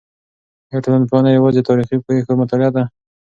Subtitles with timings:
[0.69, 2.83] آیا ټولنپوهنه یوازې د تاریخي پېښو مطالعه ده؟